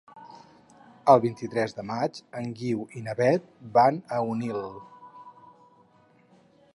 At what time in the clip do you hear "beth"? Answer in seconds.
3.21-3.53